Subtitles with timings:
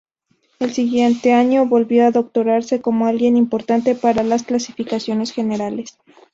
[0.57, 5.95] El siguiente año, volvió a doctorarse como alguien importante para las clasificaciones generales.